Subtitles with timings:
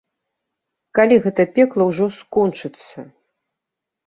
[0.99, 2.97] Калі гэта пекла ўжо скончыцца?